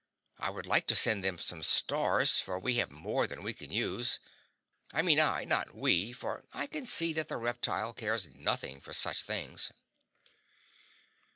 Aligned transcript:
I 0.39 0.49
would 0.49 0.65
like 0.65 0.87
to 0.87 0.95
send 0.95 1.23
them 1.23 1.37
some 1.37 1.61
stars, 1.61 2.39
for 2.39 2.57
we 2.59 2.77
have 2.77 2.89
more 2.89 3.27
than 3.27 3.43
we 3.43 3.53
can 3.53 3.69
use. 3.69 4.19
I 4.91 5.03
mean 5.03 5.19
I, 5.19 5.43
not 5.43 5.75
we, 5.75 6.11
for 6.11 6.43
I 6.51 6.65
can 6.65 6.87
see 6.87 7.13
that 7.13 7.27
the 7.27 7.37
reptile 7.37 7.93
cares 7.93 8.27
nothing 8.33 8.81
for 8.81 8.93
such 8.93 9.21
things. 9.21 9.71